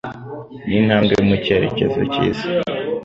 Ni 0.67 0.75
intambwe 0.79 1.13
mu 1.27 1.35
cyerekezo 1.43 1.99
cyiza. 2.13 2.45